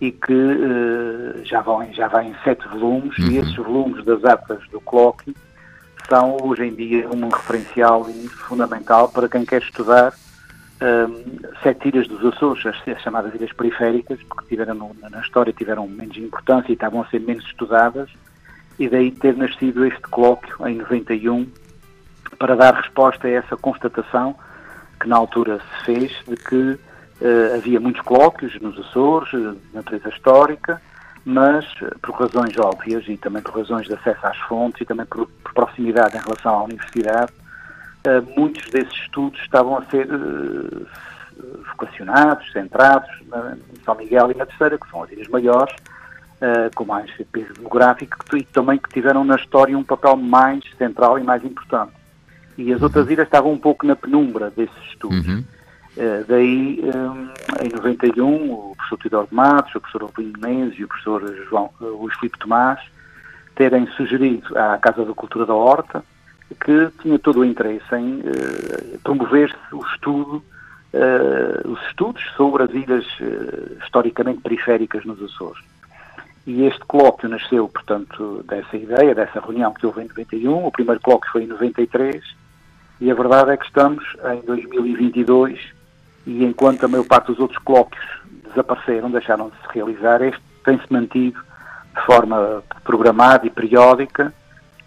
[0.00, 4.66] e que eh, já, vão, já vai em sete volumes e esses volumes das atas
[4.70, 5.34] do colóquio
[6.08, 10.12] são hoje em dia um referencial e fundamental para quem quer estudar
[10.82, 15.86] hum, sete ilhas dos Açores, as, as chamadas ilhas periféricas, porque tiveram na história tiveram
[15.86, 18.10] menos importância e estavam a ser menos estudadas,
[18.78, 21.46] e daí ter nascido este colóquio em 91
[22.42, 24.34] para dar resposta a essa constatação
[25.00, 30.08] que na altura se fez de que uh, havia muitos colóquios nos Açores, de natureza
[30.08, 30.82] histórica,
[31.24, 31.64] mas
[32.02, 35.54] por razões óbvias e também por razões de acesso às fontes e também por, por
[35.54, 37.32] proximidade em relação à universidade,
[38.08, 40.08] uh, muitos desses estudos estavam a ser
[41.70, 45.76] vocacionados, centrados na, em São Miguel e na Terceira, que são as ilhas maiores,
[46.74, 51.22] com mais peso demográfico e também que tiveram na história um papel mais central e
[51.22, 52.01] mais importante.
[52.56, 55.26] E as outras ilhas estavam um pouco na penumbra desses estudos.
[55.26, 55.44] Uhum.
[55.96, 57.28] Uh, daí, um,
[57.64, 61.70] em 91, o professor Tidor de Matos, o professor Alvino Menezes e o professor João,
[61.80, 62.80] uh, Luís Filipe Tomás
[63.54, 66.02] terem sugerido à Casa da Cultura da Horta
[66.64, 70.42] que tinha todo o interesse em uh, promover-se o estudo,
[71.64, 73.06] os estudos sobre as ilhas
[73.82, 75.64] historicamente periféricas nos Açores.
[76.46, 80.66] E este colóquio nasceu, portanto, dessa ideia, dessa reunião que houve em 91.
[80.66, 82.22] O primeiro colóquio foi em 93.
[83.02, 85.58] E a verdade é que estamos em 2022
[86.24, 88.04] e enquanto a maior parte dos outros colóquios
[88.48, 91.40] desapareceram, deixaram de se realizar, este tem-se mantido
[91.96, 94.32] de forma programada e periódica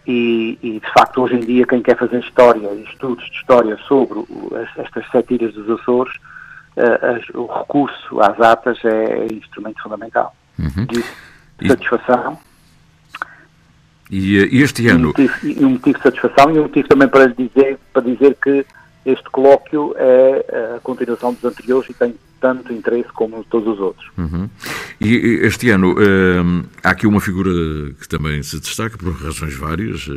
[0.08, 3.78] e, e, de facto hoje em dia quem quer fazer história e estudos de história
[3.86, 6.16] sobre o, estas sete ilhas dos Açores,
[6.78, 10.34] uh, o recurso às atas é, é instrumento fundamental.
[10.58, 10.86] Uhum.
[10.86, 12.40] De satisfação.
[14.10, 15.14] E, e este ano?
[15.18, 18.02] E um, motivo, e um motivo de satisfação e um motivo também para dizer, para
[18.04, 18.66] dizer que
[19.06, 24.08] este colóquio é a continuação dos anteriores e tem tanto interesse como todos os outros.
[24.18, 24.48] Uhum.
[25.02, 27.50] E este ano hum, há aqui uma figura
[28.00, 30.08] que também se destaca por razões várias.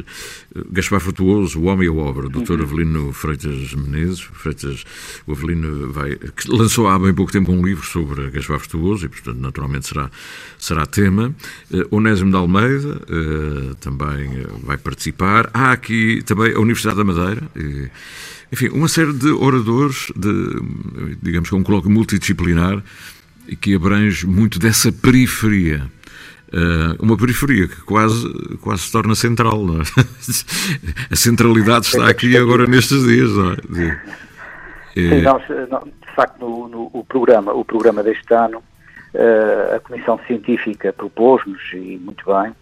[0.70, 2.52] Gaspar Frutuoso, o homem e a obra, Dr.
[2.52, 2.62] Uhum.
[2.62, 4.20] Avelino Freitas Menezes.
[4.20, 4.84] Freitas,
[5.26, 9.08] o Avelino vai, que lançou há bem pouco tempo um livro sobre Gaspar Frutuoso e,
[9.08, 10.10] portanto, naturalmente será,
[10.58, 11.34] será tema.
[11.70, 15.48] Uh, Onésimo de Almeida uh, também vai participar.
[15.54, 17.42] Há aqui também a Universidade da Madeira.
[18.52, 22.82] Enfim, uma série de oradores, de, digamos que é um colóquio multidisciplinar
[23.60, 25.86] que abrange muito dessa periferia.
[26.48, 28.26] Uh, uma periferia que quase,
[28.62, 29.64] quase se torna central.
[29.64, 29.84] Não é?
[31.12, 33.30] A centralidade está aqui agora nestes dias.
[33.30, 33.56] Não é?
[34.94, 40.18] Sim, nós, de facto, no, no, o, programa, o programa deste ano, uh, a Comissão
[40.26, 42.52] Científica propôs-nos, e muito bem,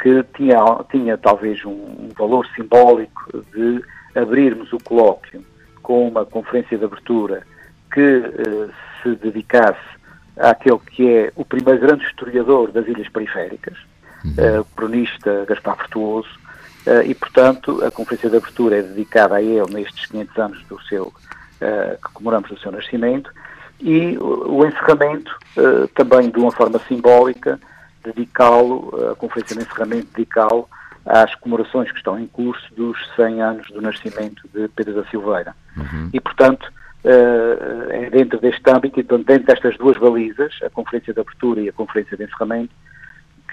[0.00, 0.58] que tinha,
[0.90, 3.82] tinha talvez um, um valor simbólico de
[4.14, 5.44] abrirmos o colóquio
[5.82, 7.46] com uma conferência de abertura
[7.92, 8.68] que eh,
[9.02, 9.78] se dedicasse
[10.36, 13.76] àquele que é o primeiro grande historiador das ilhas periféricas,
[14.24, 14.34] uhum.
[14.36, 16.28] eh, o cronista Gaspar Virtuoso,
[16.86, 20.80] eh, e, portanto, a conferência de abertura é dedicada a ele nestes 500 anos do
[20.82, 21.12] seu,
[21.60, 23.30] eh, que comemoramos o seu nascimento,
[23.80, 27.60] e o, o encerramento, eh, também de uma forma simbólica,
[28.02, 30.68] dedicá-lo, a conferência de encerramento, dedicá-lo
[31.08, 35.56] às comemorações que estão em curso dos 100 anos do nascimento de Pedro da Silveira.
[35.74, 36.10] Uhum.
[36.12, 36.70] E, portanto,
[37.04, 41.72] uh, é dentro deste âmbito, dentro destas duas balizas, a Conferência de Abertura e a
[41.72, 42.74] Conferência de Encerramento,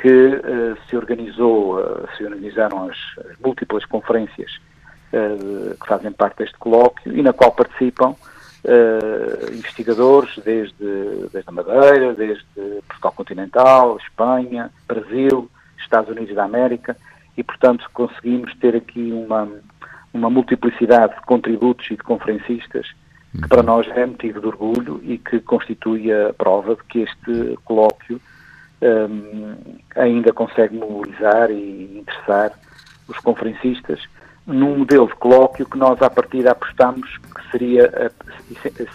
[0.02, 2.98] que uh, se organizou, uh, se organizaram as,
[3.32, 4.60] as múltiplas conferências
[5.80, 8.14] que fazem parte deste colóquio e na qual participam
[9.54, 12.44] investigadores desde, desde a Madeira, desde
[12.86, 16.98] Portugal Continental, Espanha, Brasil, Estados Unidos da América,
[17.38, 19.48] e, portanto, conseguimos ter aqui uma,
[20.14, 22.88] uma multiplicidade de contributos e de conferencistas
[23.42, 27.58] que para nós é motivo de orgulho e que constitui a prova de que este
[27.66, 28.22] colóquio
[28.82, 29.56] um,
[29.96, 32.52] ainda consegue mobilizar e interessar
[33.08, 34.02] os conferencistas
[34.48, 38.12] num modelo de colóquio que nós à partida apostamos que seria,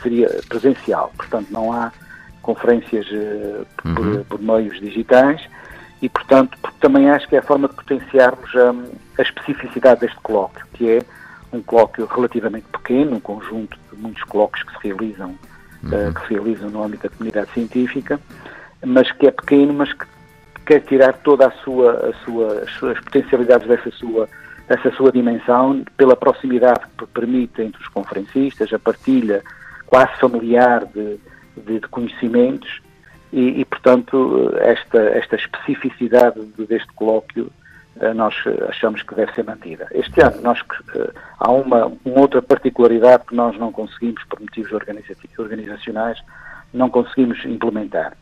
[0.02, 1.12] seria presencial.
[1.16, 1.92] Portanto, não há
[2.40, 4.24] conferências uh, por, Uhum.
[4.24, 5.42] por meios digitais,
[6.02, 8.84] e, portanto, porque também acho que é a forma de potenciarmos um,
[9.18, 10.98] a especificidade deste colóquio, que é
[11.52, 15.30] um colóquio relativamente pequeno, um conjunto de muitos colóquios que se realizam,
[15.84, 18.18] uh, que se realizam no âmbito da comunidade científica,
[18.84, 20.06] mas que é pequeno, mas que
[20.64, 24.28] quer tirar toda a sua, a sua, as suas potencialidades dessa sua,
[24.68, 29.42] dessa sua dimensão, pela proximidade que permite entre os conferencistas, a partilha
[29.86, 31.18] quase familiar de,
[31.56, 32.80] de, de conhecimentos,
[33.32, 37.50] e, e, portanto, esta, esta especificidade deste colóquio
[38.00, 38.34] eh, nós
[38.68, 39.86] achamos que deve ser mantida.
[39.92, 40.60] Este ano nós,
[40.94, 44.72] eh, há uma, uma outra particularidade que nós não conseguimos, por motivos
[45.38, 46.18] organizacionais,
[46.72, 48.16] não conseguimos implementar,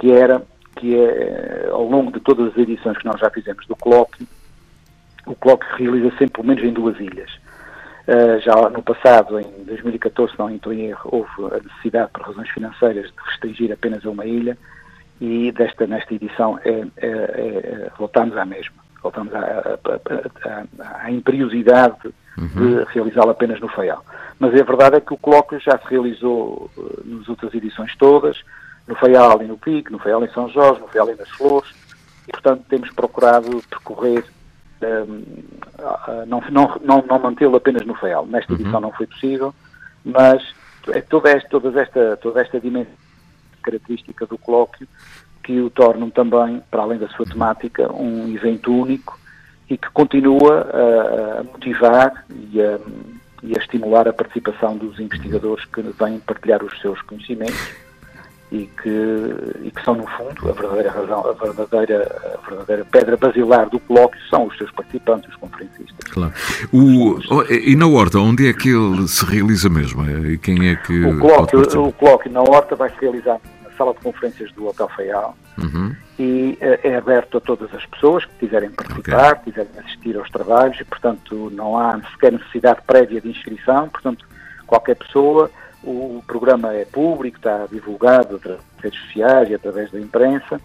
[0.00, 0.42] que era
[0.76, 4.26] que é, ao longo de todas as edições que nós já fizemos do colóquio,
[5.26, 7.30] o colóquio realiza sempre pelo menos em duas ilhas.
[8.08, 12.22] Uh, já no passado, em 2014, se não estou em erro, houve a necessidade, por
[12.22, 14.56] razões financeiras, de restringir apenas a uma ilha
[15.20, 18.76] e desta, nesta edição é, é, é, voltamos à mesma.
[19.02, 21.96] voltamos à, à, à, à imperiosidade
[22.38, 24.04] de realizá-lo apenas no FAIAL.
[24.38, 28.42] Mas a verdade é que o colóquio já se realizou uh, nas outras edições todas,
[28.86, 31.70] no FAIAL e no PIC, no FAIAL em São Jorge, no FAIAL e nas Flores,
[32.26, 34.24] e portanto temos procurado percorrer,
[36.26, 38.26] não, não, não, não mantê-lo apenas no FAIAL.
[38.26, 39.54] Nesta edição não foi possível,
[40.04, 40.42] mas
[40.88, 42.92] é toda esta, toda esta, toda esta dimensão
[43.62, 44.88] característica do colóquio
[45.42, 49.18] que o tornam também, para além da sua temática, um evento único
[49.68, 52.78] e que continua a, a motivar e a,
[53.42, 57.87] e a estimular a participação dos investigadores que vêm partilhar os seus conhecimentos
[58.50, 63.16] e que, e que são, no fundo, a verdadeira razão, a verdadeira, a verdadeira pedra
[63.16, 66.10] basilar do colóquio são os seus participantes, os conferencistas.
[66.10, 66.32] Claro.
[66.72, 70.08] O, oh, e na horta, onde é que ele se realiza mesmo?
[70.26, 73.92] E quem é que O colóquio, o colóquio na Horta vai se realizar na sala
[73.92, 75.94] de conferências do Hotel Faial Uhum.
[76.16, 80.30] e eh, é aberto a todas as pessoas que quiserem participar, que quiserem assistir aos
[80.30, 84.24] trabalhos e, portanto, não há sequer necessidade prévia de inscrição, portanto,
[84.66, 85.50] qualquer pessoa,
[85.84, 90.60] o programa é público, está divulgado através das redes sociais e através da imprensa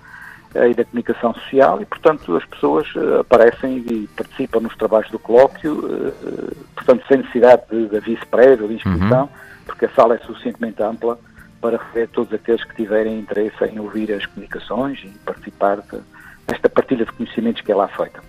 [0.55, 5.09] eh, e da comunicação social e, portanto, as pessoas eh, aparecem e participam nos trabalhos
[5.11, 9.29] do colóquio, eh, portanto, sem necessidade de, de aviso prévio, de inscrição,
[9.65, 11.17] porque a sala é suficientemente ampla
[11.61, 16.01] para receber todos aqueles que tiverem interesse em ouvir as comunicações e participar de-
[16.47, 18.19] desta partilha de conhecimentos que é lá feita.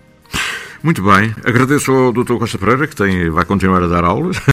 [0.85, 2.35] Muito bem, agradeço ao Dr.
[2.35, 4.37] Costa Pereira que tem, vai continuar a dar aulas.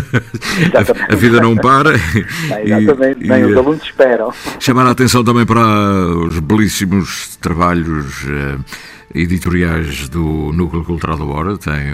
[0.73, 1.91] A, a vida não para.
[1.93, 4.33] É, exatamente, E- nem e, os eh, alunos esperam.
[4.57, 8.57] Chamar a atenção também para os belíssimos trabalhos eh,
[9.13, 11.93] editoriais do Núcleo Cultural da Hora, tem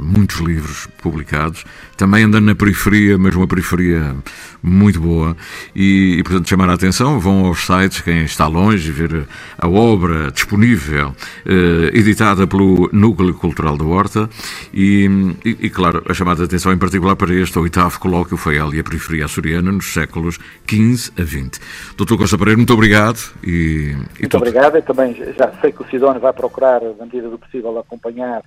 [0.00, 1.64] muitos livros publicados,
[1.96, 4.14] também andando na periferia, mas uma periferia
[4.62, 5.36] muito boa,
[5.74, 9.26] e, e, portanto chamar a atenção, vão aos sites, quem está longe, ver
[9.58, 11.14] a obra disponível,
[11.44, 14.28] eh, editada pelo Núcleo Cultural da Horta,
[14.74, 15.08] e,
[15.44, 18.80] e, e, claro, a chamada de atenção em particular para este oitavo colóquio Faial e
[18.80, 20.38] a periferia açoriana nos séculos
[20.68, 21.60] XV a XX.
[21.96, 23.50] Doutor Costa Pereira, muito obrigado e,
[23.90, 24.76] e Muito tudo- obrigado.
[24.76, 26.55] Eu também já sei que o Sidónio vai procurar,
[26.98, 28.42] na medida do possível, acompanhar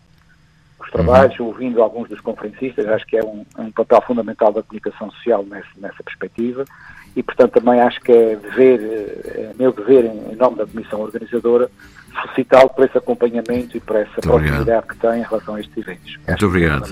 [0.82, 1.47] os trabalhos, Uhum.
[1.47, 2.88] ouvindo alguns dos conferencistas.
[2.88, 6.64] Acho que é um, um papel fundamental da comunicação social nessa, nessa perspectiva.
[7.16, 10.66] E, portanto, também acho que é dever, eh, é meu dever, em, em nome da
[10.68, 11.70] comissão organizadora,
[12.22, 14.55] felicitá-lo por esse acompanhamento e por essa Muito obrigado.
[14.66, 16.07] proximidade que tem em relação a estes eventos.
[16.07, 16.89] Acho Muito que é obrigado.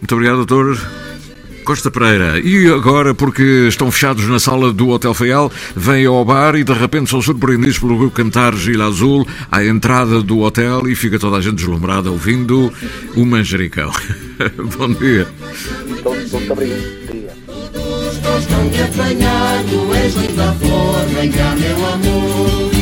[0.00, 0.76] Muito obrigado, doutor.
[1.64, 2.38] Costa Pereira.
[2.38, 6.72] E agora, porque estão fechados na sala do Hotel Faial, vêm ao bar e de
[6.72, 11.38] repente são surpreendidos pelo grupo cantar Gila Azul à entrada do hotel e fica toda
[11.38, 12.72] a gente deslumbrada ouvindo
[13.16, 13.90] o Manjericão.
[14.76, 15.26] Bom dia.
[15.88, 17.04] Então, muito obrigado.
[18.84, 22.73] Apanhar, tu és linda flor, vem cá meu amor.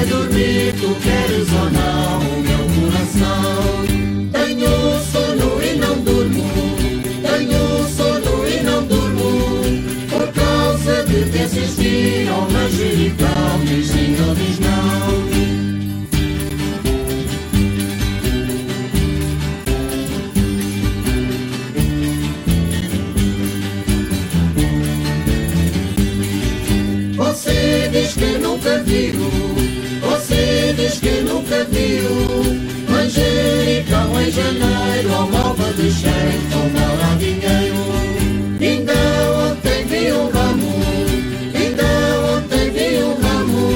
[0.00, 3.84] Vai dormir, tu queres ou não, meu coração.
[4.32, 4.72] Tenho
[5.12, 6.44] sono e não durmo,
[7.22, 9.60] tenho sono e não durmo.
[10.08, 14.70] Por causa de te assistir ao manjericão, diz sim ou diz não.
[27.16, 29.19] Você diz que nunca viu,
[30.88, 32.10] que nunca viu.
[32.88, 37.76] Manjericão em janeiro, ao malva de cheio, toma lá dinheiro.
[38.60, 38.92] Ainda
[39.50, 40.74] ontem vi um ramo,
[41.54, 41.84] ainda
[42.36, 43.68] ontem vi um ramo.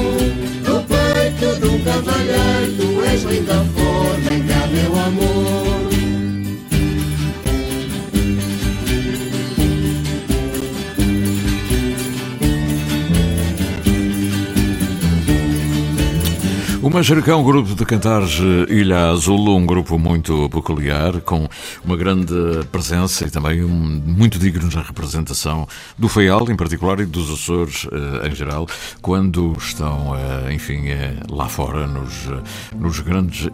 [0.67, 5.34] No peito do cavalheiro, tu és linda flor, vem cá meu amor.
[16.95, 21.49] Manjericão, grupo de cantares eh, Ilha Azul, um grupo muito peculiar, com
[21.85, 22.33] uma grande
[22.71, 23.69] presença e também um,
[24.07, 25.67] muito dignos na representação
[25.99, 28.69] do Faial, em particular, e dos Açores eh, em geral,
[29.03, 30.85] quando estão, eh, enfim,
[31.29, 32.29] lá fora, nos,
[32.79, 33.49] nos grandes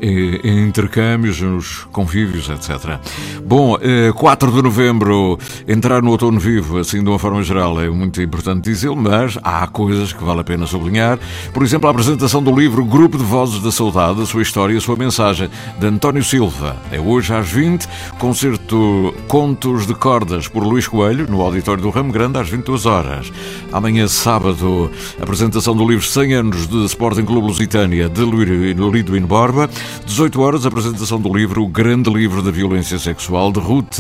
[0.45, 3.01] intercâmbios, nos convívios, etc.
[3.43, 7.89] Bom, eh, 4 de novembro, entrar no outono vivo, assim de uma forma geral, é
[7.89, 11.19] muito importante dizê-lo, mas há coisas que vale a pena sublinhar.
[11.55, 14.81] Por exemplo, a apresentação do livro Grupo de Vozes da Saudade, a sua história, a
[14.81, 16.77] sua mensagem, de António Silva.
[16.91, 17.87] É hoje às 20,
[18.19, 23.33] concerto Contos de Cordas por Luís Coelho, no auditório do Ramo Grande, às 22 horas.
[23.73, 24.91] Amanhã, sábado,
[25.23, 29.71] apresentação do livro 100 anos de Sporting Clube Lusitânia, de Lidwin Borba.
[30.07, 33.99] 18 horas, apresentação do livro O Grande Livro da Violência Sexual, de Ruth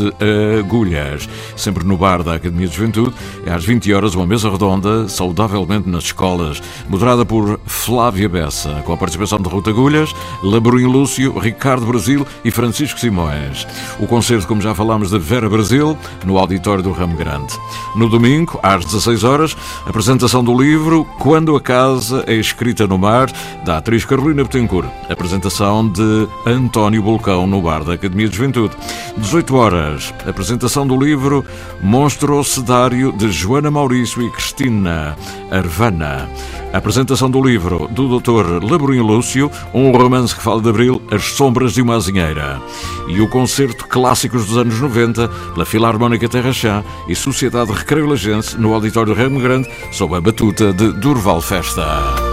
[0.58, 1.28] Agulhas.
[1.54, 3.14] Sempre no bar da Academia de Juventude.
[3.46, 8.92] É às 20 horas, uma mesa redonda, saudavelmente nas escolas, moderada por Flávia Bessa, com
[8.92, 13.66] a participação de Ruth Agulhas, Laborim Lúcio, Ricardo Brasil e Francisco Simões.
[13.98, 17.52] O concerto, como já falámos, de Vera Brasil, no auditório do Ramo Grande.
[17.94, 19.56] No domingo, às 16 horas,
[19.86, 23.30] apresentação do livro Quando a Casa é Escrita no Mar,
[23.64, 24.88] da atriz Carolina Betancourt.
[25.08, 28.74] Apresentação de António Bolcão, no bar da Academia de Juventude.
[29.18, 31.44] 18 horas, apresentação do livro
[31.82, 35.16] Monstro Cedário, de Joana Maurício e Cristina
[35.50, 36.28] Arvana.
[36.72, 38.62] A apresentação do livro do Dr.
[38.62, 42.62] Laborinho Lúcio, um romance que fala de Abril, As Sombras de uma Azinheira.
[43.08, 48.56] E o concerto Clássicos dos anos 90, pela Filarmónica Terra Chá e Sociedade Recreio Lagense,
[48.56, 52.29] no Auditório Remo Grande, sob a batuta de Durval Festa.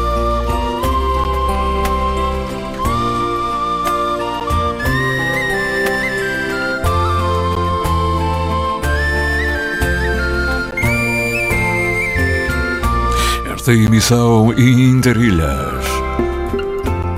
[13.68, 15.84] Esta emissão Interilhas.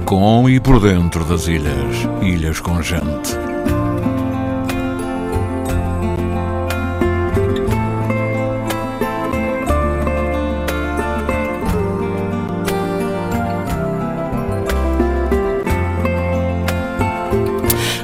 [0.04, 3.38] Com e por dentro das ilhas, ilhas com gente.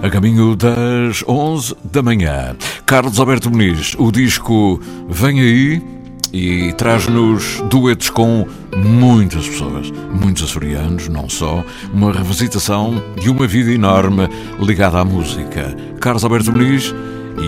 [0.03, 2.55] A caminho das 11 da manhã.
[2.85, 4.79] Carlos Alberto Muniz, o disco
[5.09, 5.94] Vem Aí
[6.35, 11.63] e traz-nos duetos com muitas pessoas, muitos açorianos, não só,
[11.93, 14.27] uma revisitação de uma vida enorme
[14.59, 15.73] ligada à música.
[16.01, 16.93] Carlos Alberto Muniz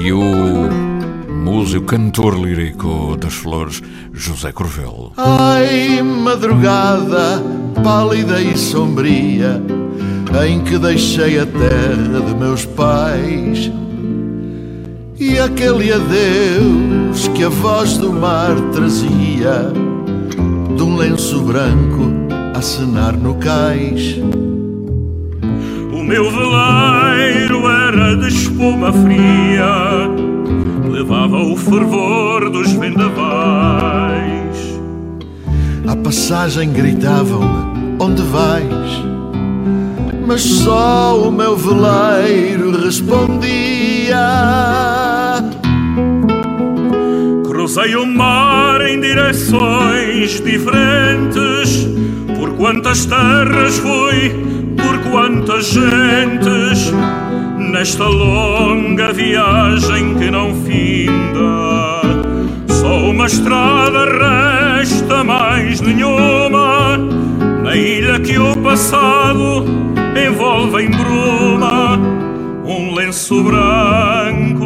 [0.01, 0.69] e o
[1.29, 3.83] músico, cantor lírico das flores,
[4.13, 5.11] José Corvelo.
[5.17, 7.43] Ai, madrugada,
[7.83, 9.61] pálida e sombria,
[10.47, 13.69] em que deixei a terra de meus pais.
[15.19, 19.73] E aquele adeus que a voz do mar trazia
[20.75, 22.11] De um lenço branco
[22.53, 24.15] a cenar no cais
[25.91, 30.07] O meu veleiro era de espuma fria
[30.87, 33.17] Levava o fervor dos vendavais
[35.87, 39.01] À passagem gritavam-me, onde vais?
[40.27, 45.06] Mas só o meu veleiro respondia
[47.77, 51.87] Cruzei o mar em direções diferentes,
[52.35, 54.31] por quantas terras fui,
[54.75, 56.91] por quantas gentes,
[57.59, 62.01] nesta longa viagem que não finda.
[62.67, 64.05] Só uma estrada
[64.79, 66.97] resta mais nenhuma,
[67.61, 69.65] na ilha que o passado
[70.27, 71.95] envolve em bruma,
[72.65, 74.56] um lenço branco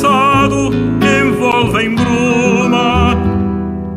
[0.00, 0.70] passado
[1.02, 3.14] envolve em bruma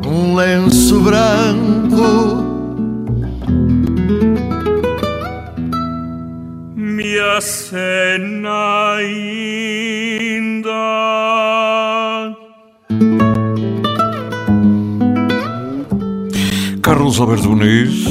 [0.05, 2.43] um lenço branco
[6.75, 10.73] me acena ainda.
[16.81, 18.05] Carlos Alberto Muniz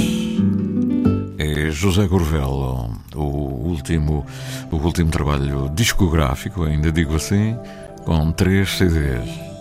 [1.38, 4.24] é José Corvelo, o último,
[4.72, 7.56] o último trabalho discográfico, ainda digo assim,
[8.04, 9.51] com três CDs.